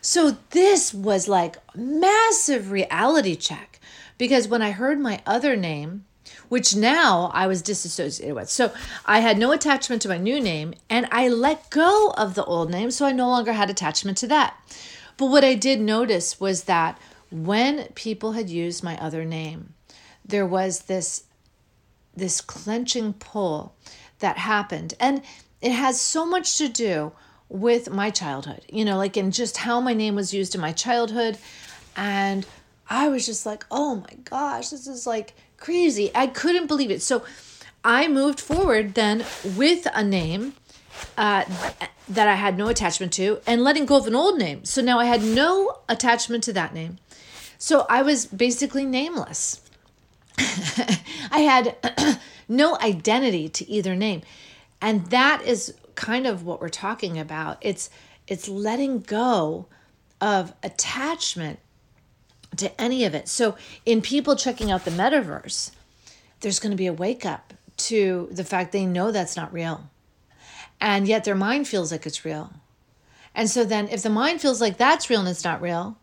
So 0.00 0.36
this 0.50 0.92
was 0.92 1.28
like 1.28 1.56
massive 1.74 2.70
reality 2.70 3.36
check 3.36 3.80
because 4.18 4.46
when 4.46 4.60
I 4.60 4.72
heard 4.72 5.00
my 5.00 5.22
other 5.26 5.56
name, 5.56 6.04
which 6.48 6.76
now 6.76 7.30
I 7.32 7.46
was 7.46 7.62
disassociated 7.62 8.34
with. 8.34 8.50
So 8.50 8.72
I 9.06 9.20
had 9.20 9.38
no 9.38 9.52
attachment 9.52 10.02
to 10.02 10.08
my 10.08 10.18
new 10.18 10.40
name 10.40 10.74
and 10.90 11.08
I 11.10 11.28
let 11.28 11.70
go 11.70 12.12
of 12.16 12.34
the 12.34 12.44
old 12.44 12.70
name. 12.70 12.90
So 12.90 13.06
I 13.06 13.12
no 13.12 13.28
longer 13.28 13.54
had 13.54 13.70
attachment 13.70 14.18
to 14.18 14.26
that. 14.28 14.56
But 15.16 15.26
what 15.26 15.44
I 15.44 15.54
did 15.54 15.80
notice 15.80 16.38
was 16.38 16.64
that 16.64 16.98
when 17.30 17.88
people 17.94 18.32
had 18.32 18.50
used 18.50 18.84
my 18.84 18.98
other 18.98 19.24
name, 19.24 19.74
there 20.24 20.46
was 20.46 20.82
this 20.82 21.24
this 22.16 22.40
clenching 22.40 23.12
pull 23.14 23.74
that 24.18 24.38
happened. 24.38 24.94
And 25.00 25.22
it 25.60 25.72
has 25.72 26.00
so 26.00 26.24
much 26.26 26.58
to 26.58 26.68
do 26.68 27.12
with 27.48 27.90
my 27.90 28.10
childhood, 28.10 28.62
you 28.68 28.84
know, 28.84 28.96
like 28.96 29.16
in 29.16 29.30
just 29.30 29.58
how 29.58 29.80
my 29.80 29.94
name 29.94 30.14
was 30.14 30.34
used 30.34 30.54
in 30.54 30.60
my 30.60 30.72
childhood. 30.72 31.38
And 31.96 32.46
I 32.88 33.08
was 33.08 33.26
just 33.26 33.46
like, 33.46 33.64
oh 33.70 33.96
my 33.96 34.14
gosh, 34.24 34.70
this 34.70 34.86
is 34.86 35.06
like 35.06 35.34
crazy. 35.56 36.10
I 36.14 36.26
couldn't 36.26 36.66
believe 36.66 36.90
it. 36.90 37.02
So 37.02 37.24
I 37.84 38.08
moved 38.08 38.40
forward 38.40 38.94
then 38.94 39.24
with 39.56 39.86
a 39.94 40.02
name 40.02 40.54
uh, 41.18 41.44
that 42.08 42.28
I 42.28 42.34
had 42.34 42.56
no 42.56 42.68
attachment 42.68 43.12
to 43.14 43.40
and 43.46 43.62
letting 43.62 43.86
go 43.86 43.96
of 43.96 44.06
an 44.06 44.14
old 44.14 44.38
name. 44.38 44.64
So 44.64 44.82
now 44.82 44.98
I 44.98 45.04
had 45.04 45.22
no 45.22 45.80
attachment 45.88 46.44
to 46.44 46.52
that 46.54 46.74
name. 46.74 46.98
So 47.58 47.86
I 47.88 48.02
was 48.02 48.26
basically 48.26 48.84
nameless. 48.84 49.60
I 51.30 51.40
had 51.40 52.18
no 52.48 52.78
identity 52.80 53.48
to 53.48 53.68
either 53.68 53.94
name. 53.94 54.22
And 54.80 55.06
that 55.06 55.42
is 55.42 55.74
kind 55.94 56.26
of 56.26 56.44
what 56.44 56.60
we're 56.60 56.68
talking 56.68 57.18
about. 57.18 57.58
It's 57.60 57.90
it's 58.26 58.48
letting 58.48 59.00
go 59.00 59.66
of 60.20 60.54
attachment 60.62 61.58
to 62.56 62.80
any 62.80 63.04
of 63.04 63.14
it. 63.14 63.28
So 63.28 63.56
in 63.84 64.00
people 64.00 64.36
checking 64.36 64.70
out 64.70 64.84
the 64.84 64.90
metaverse, 64.90 65.70
there's 66.40 66.58
going 66.58 66.70
to 66.70 66.76
be 66.76 66.86
a 66.86 66.92
wake 66.92 67.26
up 67.26 67.52
to 67.76 68.28
the 68.30 68.44
fact 68.44 68.72
they 68.72 68.86
know 68.86 69.10
that's 69.10 69.36
not 69.36 69.52
real. 69.52 69.90
And 70.80 71.06
yet 71.06 71.24
their 71.24 71.34
mind 71.34 71.68
feels 71.68 71.92
like 71.92 72.06
it's 72.06 72.24
real. 72.24 72.52
And 73.34 73.50
so 73.50 73.64
then 73.64 73.88
if 73.88 74.02
the 74.02 74.10
mind 74.10 74.40
feels 74.40 74.60
like 74.60 74.76
that's 74.76 75.10
real 75.10 75.20
and 75.20 75.28
it's 75.28 75.44
not 75.44 75.60
real, 75.60 75.98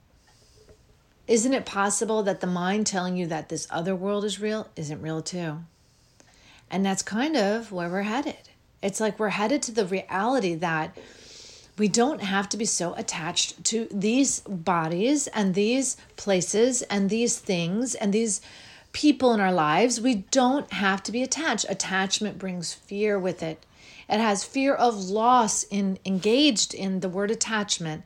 isn't 1.31 1.53
it 1.53 1.65
possible 1.65 2.23
that 2.23 2.41
the 2.41 2.47
mind 2.47 2.85
telling 2.85 3.15
you 3.15 3.25
that 3.25 3.47
this 3.47 3.65
other 3.69 3.95
world 3.95 4.25
is 4.25 4.41
real 4.41 4.67
isn't 4.75 5.01
real 5.01 5.21
too? 5.21 5.59
And 6.69 6.85
that's 6.85 7.01
kind 7.01 7.37
of 7.37 7.71
where 7.71 7.87
we're 7.87 8.01
headed. 8.01 8.49
It's 8.83 8.99
like 8.99 9.17
we're 9.17 9.29
headed 9.29 9.61
to 9.63 9.71
the 9.71 9.85
reality 9.85 10.55
that 10.55 10.97
we 11.77 11.87
don't 11.87 12.21
have 12.21 12.49
to 12.49 12.57
be 12.57 12.65
so 12.65 12.93
attached 12.95 13.63
to 13.63 13.87
these 13.91 14.41
bodies 14.41 15.27
and 15.27 15.55
these 15.55 15.95
places 16.17 16.81
and 16.81 17.09
these 17.09 17.39
things 17.39 17.95
and 17.95 18.11
these 18.11 18.41
people 18.91 19.33
in 19.33 19.39
our 19.39 19.53
lives. 19.53 20.01
We 20.01 20.15
don't 20.31 20.69
have 20.73 21.01
to 21.03 21.13
be 21.13 21.23
attached. 21.23 21.65
Attachment 21.69 22.39
brings 22.39 22.73
fear 22.73 23.17
with 23.17 23.41
it. 23.41 23.65
It 24.09 24.19
has 24.19 24.43
fear 24.43 24.73
of 24.73 25.09
loss 25.09 25.63
in 25.63 25.97
engaged 26.03 26.73
in 26.73 26.99
the 26.99 27.07
word 27.07 27.31
attachment. 27.31 28.03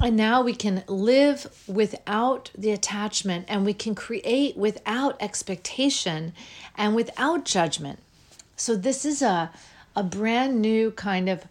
And 0.00 0.16
now 0.16 0.42
we 0.42 0.54
can 0.54 0.84
live 0.88 1.46
without 1.66 2.50
the 2.56 2.72
attachment 2.72 3.44
and 3.48 3.64
we 3.64 3.74
can 3.74 3.94
create 3.94 4.56
without 4.56 5.16
expectation 5.20 6.32
and 6.76 6.94
without 6.94 7.44
judgment. 7.44 7.98
So, 8.56 8.74
this 8.74 9.04
is 9.04 9.22
a, 9.22 9.50
a 9.94 10.02
brand 10.02 10.60
new 10.60 10.92
kind 10.92 11.28
of 11.28 11.44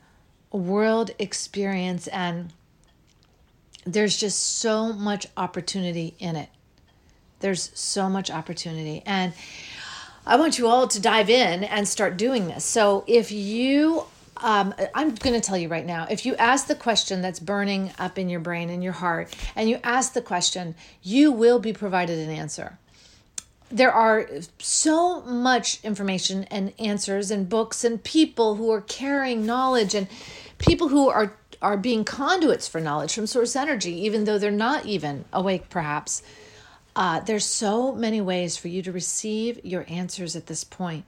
world 0.51 1.11
experience, 1.19 2.07
and 2.07 2.51
there's 3.85 4.17
just 4.17 4.39
so 4.39 4.93
much 4.93 5.27
opportunity 5.37 6.15
in 6.19 6.35
it. 6.35 6.49
There's 7.39 7.71
so 7.73 8.09
much 8.09 8.29
opportunity. 8.29 9.03
And 9.05 9.33
I 10.25 10.35
want 10.35 10.57
you 10.57 10.67
all 10.67 10.87
to 10.87 11.01
dive 11.01 11.29
in 11.29 11.63
and 11.63 11.87
start 11.87 12.17
doing 12.17 12.47
this. 12.47 12.63
So, 12.63 13.03
if 13.07 13.31
you 13.31 14.05
um, 14.41 14.73
I'm 14.93 15.15
going 15.15 15.39
to 15.39 15.41
tell 15.41 15.57
you 15.57 15.67
right 15.67 15.85
now 15.85 16.07
if 16.09 16.25
you 16.25 16.35
ask 16.35 16.67
the 16.67 16.75
question 16.75 17.21
that's 17.21 17.39
burning 17.39 17.91
up 17.97 18.17
in 18.17 18.29
your 18.29 18.39
brain 18.39 18.69
and 18.69 18.83
your 18.83 18.93
heart, 18.93 19.33
and 19.55 19.69
you 19.69 19.79
ask 19.83 20.13
the 20.13 20.21
question, 20.21 20.75
you 21.01 21.31
will 21.31 21.59
be 21.59 21.73
provided 21.73 22.19
an 22.19 22.29
answer. 22.29 22.77
There 23.69 23.91
are 23.91 24.27
so 24.59 25.21
much 25.21 25.81
information 25.83 26.43
and 26.45 26.73
answers 26.77 27.31
and 27.31 27.47
books 27.47 27.83
and 27.83 28.03
people 28.03 28.55
who 28.55 28.69
are 28.71 28.81
carrying 28.81 29.45
knowledge 29.45 29.95
and 29.95 30.07
people 30.57 30.89
who 30.89 31.09
are 31.09 31.33
are 31.61 31.77
being 31.77 32.03
conduits 32.03 32.67
for 32.67 32.81
knowledge 32.81 33.13
from 33.13 33.27
source 33.27 33.55
energy, 33.55 33.93
even 34.05 34.23
though 34.23 34.39
they're 34.39 34.49
not 34.49 34.85
even 34.87 35.23
awake, 35.31 35.69
perhaps. 35.69 36.23
Uh, 36.95 37.19
there's 37.19 37.45
so 37.45 37.93
many 37.93 38.19
ways 38.19 38.57
for 38.57 38.67
you 38.67 38.81
to 38.81 38.91
receive 38.91 39.63
your 39.63 39.85
answers 39.87 40.35
at 40.35 40.47
this 40.47 40.63
point 40.63 41.05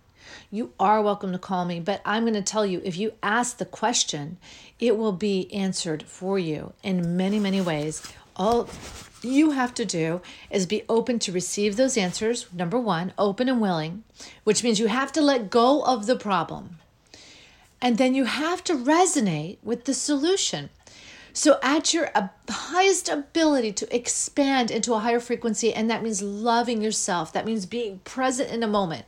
you 0.51 0.71
are 0.79 1.01
welcome 1.01 1.31
to 1.31 1.39
call 1.39 1.65
me. 1.65 1.79
But 1.79 2.01
I'm 2.05 2.23
going 2.23 2.33
to 2.33 2.41
tell 2.41 2.65
you 2.65 2.81
if 2.83 2.97
you 2.97 3.13
ask 3.23 3.57
the 3.57 3.65
question, 3.65 4.37
it 4.79 4.97
will 4.97 5.11
be 5.13 5.51
answered 5.53 6.03
for 6.03 6.37
you 6.37 6.73
in 6.83 7.17
many, 7.17 7.39
many 7.39 7.61
ways. 7.61 8.03
All 8.35 8.69
you 9.21 9.51
have 9.51 9.73
to 9.75 9.85
do 9.85 10.21
is 10.49 10.65
be 10.65 10.83
open 10.89 11.19
to 11.19 11.31
receive 11.31 11.75
those 11.75 11.97
answers. 11.97 12.47
Number 12.53 12.79
one, 12.79 13.13
open 13.17 13.49
and 13.49 13.61
willing, 13.61 14.03
which 14.43 14.63
means 14.63 14.79
you 14.79 14.87
have 14.87 15.11
to 15.13 15.21
let 15.21 15.49
go 15.49 15.83
of 15.83 16.05
the 16.05 16.15
problem. 16.15 16.77
And 17.81 17.97
then 17.97 18.15
you 18.15 18.25
have 18.25 18.63
to 18.65 18.75
resonate 18.75 19.57
with 19.63 19.85
the 19.85 19.93
solution. 19.93 20.69
So, 21.35 21.57
at 21.63 21.95
your 21.95 22.11
highest 22.47 23.09
ability 23.09 23.71
to 23.73 23.95
expand 23.95 24.69
into 24.69 24.93
a 24.93 24.99
higher 24.99 25.19
frequency, 25.19 25.73
and 25.73 25.89
that 25.89 26.03
means 26.03 26.21
loving 26.21 26.79
yourself, 26.79 27.33
that 27.33 27.45
means 27.45 27.65
being 27.65 27.99
present 27.99 28.51
in 28.51 28.61
a 28.61 28.67
moment 28.67 29.05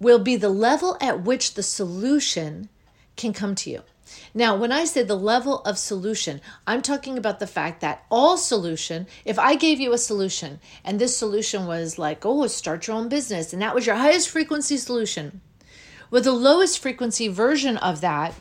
will 0.00 0.18
be 0.18 0.34
the 0.34 0.48
level 0.48 0.96
at 1.00 1.22
which 1.22 1.54
the 1.54 1.62
solution 1.62 2.68
can 3.16 3.32
come 3.32 3.54
to 3.54 3.70
you. 3.70 3.82
Now, 4.34 4.56
when 4.56 4.72
I 4.72 4.86
say 4.86 5.02
the 5.02 5.14
level 5.14 5.60
of 5.60 5.78
solution, 5.78 6.40
I'm 6.66 6.82
talking 6.82 7.16
about 7.16 7.38
the 7.38 7.46
fact 7.46 7.80
that 7.80 8.04
all 8.10 8.36
solution, 8.36 9.06
if 9.24 9.38
I 9.38 9.54
gave 9.54 9.78
you 9.78 9.92
a 9.92 9.98
solution 9.98 10.58
and 10.84 10.98
this 10.98 11.16
solution 11.16 11.66
was 11.66 11.98
like, 11.98 12.26
oh, 12.26 12.46
start 12.48 12.86
your 12.86 12.96
own 12.96 13.08
business, 13.08 13.52
and 13.52 13.62
that 13.62 13.74
was 13.74 13.86
your 13.86 13.96
highest 13.96 14.30
frequency 14.30 14.78
solution, 14.78 15.40
with 16.10 16.24
the 16.24 16.32
lowest 16.32 16.80
frequency 16.80 17.28
version 17.28 17.76
of 17.76 18.00
that 18.00 18.34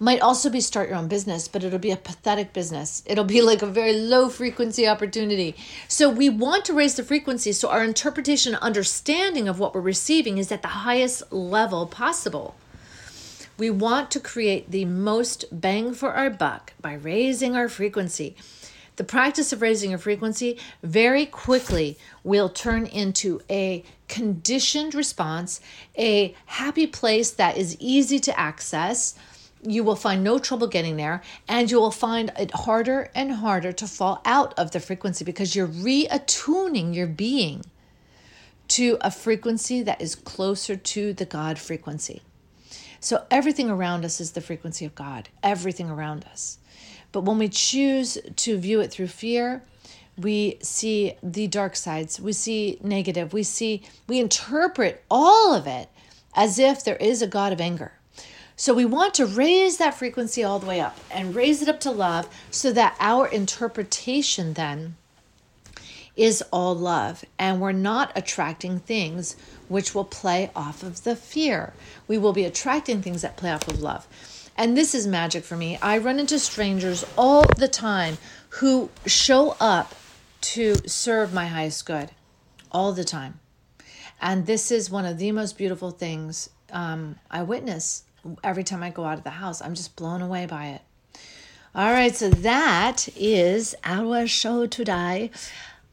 might 0.00 0.22
also 0.22 0.48
be 0.48 0.62
start 0.62 0.88
your 0.88 0.96
own 0.96 1.08
business, 1.08 1.46
but 1.46 1.62
it'll 1.62 1.78
be 1.78 1.90
a 1.90 1.96
pathetic 1.96 2.54
business. 2.54 3.02
It'll 3.04 3.22
be 3.22 3.42
like 3.42 3.60
a 3.60 3.66
very 3.66 3.92
low 3.92 4.30
frequency 4.30 4.88
opportunity. 4.88 5.54
So 5.88 6.08
we 6.08 6.30
want 6.30 6.64
to 6.64 6.72
raise 6.72 6.94
the 6.94 7.04
frequency 7.04 7.52
so 7.52 7.68
our 7.68 7.84
interpretation 7.84 8.54
and 8.54 8.62
understanding 8.62 9.46
of 9.46 9.58
what 9.58 9.74
we're 9.74 9.82
receiving 9.82 10.38
is 10.38 10.50
at 10.50 10.62
the 10.62 10.68
highest 10.68 11.30
level 11.30 11.86
possible. 11.86 12.56
We 13.58 13.68
want 13.68 14.10
to 14.12 14.20
create 14.20 14.70
the 14.70 14.86
most 14.86 15.44
bang 15.52 15.92
for 15.92 16.14
our 16.14 16.30
buck 16.30 16.72
by 16.80 16.94
raising 16.94 17.54
our 17.54 17.68
frequency. 17.68 18.36
The 18.96 19.04
practice 19.04 19.52
of 19.52 19.60
raising 19.60 19.90
your 19.90 19.98
frequency 19.98 20.58
very 20.82 21.26
quickly 21.26 21.98
will 22.24 22.48
turn 22.48 22.86
into 22.86 23.42
a 23.50 23.84
conditioned 24.08 24.94
response, 24.94 25.60
a 25.96 26.34
happy 26.46 26.86
place 26.86 27.30
that 27.32 27.58
is 27.58 27.76
easy 27.78 28.18
to 28.20 28.40
access 28.40 29.14
you 29.62 29.84
will 29.84 29.96
find 29.96 30.24
no 30.24 30.38
trouble 30.38 30.66
getting 30.66 30.96
there 30.96 31.22
and 31.48 31.70
you 31.70 31.80
will 31.80 31.90
find 31.90 32.32
it 32.38 32.50
harder 32.52 33.10
and 33.14 33.32
harder 33.32 33.72
to 33.72 33.86
fall 33.86 34.20
out 34.24 34.58
of 34.58 34.70
the 34.70 34.80
frequency 34.80 35.24
because 35.24 35.54
you're 35.54 35.68
reattuning 35.68 36.94
your 36.94 37.06
being 37.06 37.64
to 38.68 38.96
a 39.00 39.10
frequency 39.10 39.82
that 39.82 40.00
is 40.00 40.14
closer 40.14 40.76
to 40.76 41.12
the 41.12 41.24
God 41.24 41.58
frequency. 41.58 42.22
So 43.00 43.24
everything 43.30 43.70
around 43.70 44.04
us 44.04 44.20
is 44.20 44.32
the 44.32 44.40
frequency 44.40 44.84
of 44.84 44.94
God, 44.94 45.28
everything 45.42 45.90
around 45.90 46.24
us. 46.30 46.58
But 47.12 47.22
when 47.22 47.38
we 47.38 47.48
choose 47.48 48.18
to 48.36 48.58
view 48.58 48.80
it 48.80 48.90
through 48.90 49.08
fear, 49.08 49.62
we 50.16 50.58
see 50.62 51.14
the 51.22 51.48
dark 51.48 51.76
sides, 51.76 52.20
we 52.20 52.32
see 52.32 52.78
negative, 52.82 53.32
we 53.32 53.42
see, 53.42 53.82
we 54.06 54.20
interpret 54.20 55.02
all 55.10 55.54
of 55.54 55.66
it 55.66 55.88
as 56.34 56.58
if 56.58 56.84
there 56.84 56.96
is 56.96 57.22
a 57.22 57.26
God 57.26 57.52
of 57.52 57.60
anger 57.60 57.92
so 58.60 58.74
we 58.74 58.84
want 58.84 59.14
to 59.14 59.24
raise 59.24 59.78
that 59.78 59.94
frequency 59.94 60.44
all 60.44 60.58
the 60.58 60.66
way 60.66 60.82
up 60.82 60.94
and 61.10 61.34
raise 61.34 61.62
it 61.62 61.68
up 61.70 61.80
to 61.80 61.90
love 61.90 62.28
so 62.50 62.70
that 62.70 62.94
our 63.00 63.26
interpretation 63.26 64.52
then 64.52 64.96
is 66.14 66.44
all 66.52 66.74
love 66.74 67.24
and 67.38 67.58
we're 67.58 67.72
not 67.72 68.12
attracting 68.14 68.78
things 68.78 69.34
which 69.68 69.94
will 69.94 70.04
play 70.04 70.50
off 70.54 70.82
of 70.82 71.04
the 71.04 71.16
fear. 71.16 71.72
We 72.06 72.18
will 72.18 72.34
be 72.34 72.44
attracting 72.44 73.00
things 73.00 73.22
that 73.22 73.38
play 73.38 73.50
off 73.50 73.66
of 73.66 73.80
love. 73.80 74.06
And 74.58 74.76
this 74.76 74.94
is 74.94 75.06
magic 75.06 75.42
for 75.42 75.56
me. 75.56 75.78
I 75.80 75.96
run 75.96 76.18
into 76.18 76.38
strangers 76.38 77.02
all 77.16 77.44
the 77.56 77.66
time 77.66 78.18
who 78.50 78.90
show 79.06 79.56
up 79.58 79.94
to 80.42 80.74
serve 80.86 81.32
my 81.32 81.46
highest 81.46 81.86
good 81.86 82.10
all 82.70 82.92
the 82.92 83.04
time. 83.04 83.40
And 84.20 84.44
this 84.44 84.70
is 84.70 84.90
one 84.90 85.06
of 85.06 85.16
the 85.16 85.32
most 85.32 85.56
beautiful 85.56 85.92
things 85.92 86.50
um, 86.70 87.16
I 87.30 87.42
witness 87.42 88.04
every 88.42 88.64
time 88.64 88.82
I 88.82 88.90
go 88.90 89.04
out 89.04 89.18
of 89.18 89.24
the 89.24 89.30
house. 89.30 89.60
I'm 89.60 89.74
just 89.74 89.96
blown 89.96 90.22
away 90.22 90.46
by 90.46 90.66
it. 90.66 90.82
All 91.74 91.92
right, 91.92 92.14
so 92.14 92.30
that 92.30 93.08
is 93.16 93.76
our 93.84 94.26
show 94.26 94.66
today. 94.66 95.30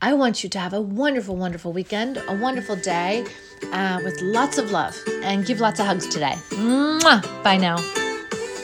I 0.02 0.14
want 0.14 0.44
you 0.44 0.50
to 0.50 0.60
have 0.60 0.74
a 0.74 0.82
wonderful, 0.82 1.36
wonderful 1.36 1.72
weekend, 1.72 2.18
a 2.28 2.36
wonderful 2.36 2.76
day 2.76 3.26
uh, 3.72 4.00
with 4.04 4.20
lots 4.22 4.58
of 4.58 4.72
love, 4.72 4.96
and 5.24 5.46
give 5.46 5.60
lots 5.60 5.80
of 5.80 5.86
hugs 5.86 6.08
today. 6.08 6.36
Mwah! 6.52 7.44
Bye 7.44 7.58
now. 7.58 7.78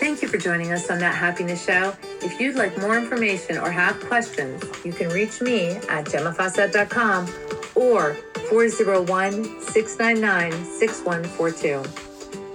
Thank 0.03 0.21
you 0.21 0.27
for 0.27 0.37
joining 0.37 0.71
us 0.71 0.89
on 0.91 0.99
That 0.99 1.15
Happiness 1.15 1.63
Show. 1.65 1.95
If 2.21 2.39
you'd 2.39 2.55
like 2.55 2.77
more 2.79 2.97
information 2.97 3.57
or 3.57 3.71
have 3.71 3.99
questions, 4.01 4.63
you 4.83 4.91
can 4.91 5.09
reach 5.09 5.41
me 5.41 5.67
at 5.89 6.05
gemmafawcett.com 6.05 7.27
or 7.75 8.15
401 8.49 9.61
699 9.61 10.51
6142. 10.65 12.12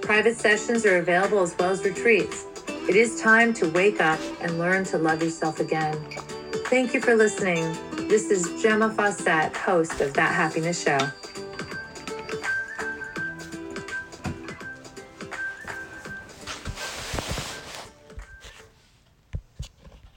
Private 0.09 0.39
sessions 0.39 0.87
are 0.87 0.97
available 0.97 1.43
as 1.43 1.55
well 1.59 1.69
as 1.69 1.83
retreats. 1.83 2.47
It 2.67 2.95
is 2.95 3.21
time 3.21 3.53
to 3.53 3.69
wake 3.69 4.01
up 4.01 4.19
and 4.41 4.57
learn 4.57 4.83
to 4.85 4.97
love 4.97 5.21
yourself 5.21 5.59
again. 5.59 5.95
Thank 6.65 6.95
you 6.95 6.99
for 6.99 7.15
listening. 7.15 7.77
This 8.07 8.31
is 8.31 8.59
Gemma 8.59 8.89
Fawcett, 8.89 9.55
host 9.55 10.01
of 10.01 10.15
That 10.15 10.33
Happiness 10.33 10.83
Show. 10.83 10.97